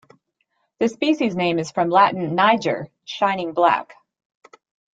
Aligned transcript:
The 0.79 0.87
species 0.89 1.35
name 1.35 1.59
is 1.59 1.69
from 1.69 1.91
Latin 1.91 2.33
"niger" 2.33 2.87
"shining 3.05 3.53
black". 3.53 3.93